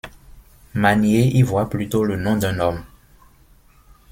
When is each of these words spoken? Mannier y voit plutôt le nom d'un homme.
Mannier 0.73 1.27
y 1.35 1.43
voit 1.43 1.69
plutôt 1.69 2.03
le 2.03 2.15
nom 2.17 2.35
d'un 2.35 2.59
homme. 2.59 2.83